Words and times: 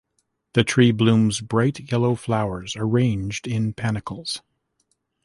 The 0.53 0.63
tree 0.63 0.91
blooms 0.91 1.41
bright 1.41 1.91
yellow 1.91 2.15
flowers 2.15 2.73
arranged 2.75 3.47
in 3.47 3.73
panicles. 3.75 4.41